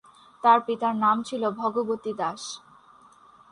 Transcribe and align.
তার 0.43 0.59
পিতার 0.65 0.95
নাম 0.95 1.17
ছিল 1.23 1.43
ভগবতী 1.59 2.11
দাস। 2.13 2.41